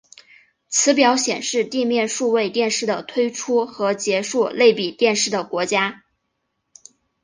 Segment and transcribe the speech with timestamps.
[0.67, 6.01] 此表显示地面数位电视的推出和结束类比电视的国家。